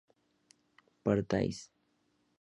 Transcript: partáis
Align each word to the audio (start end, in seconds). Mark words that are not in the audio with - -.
partáis 1.03 1.59